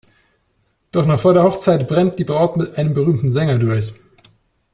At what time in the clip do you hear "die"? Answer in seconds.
2.17-2.23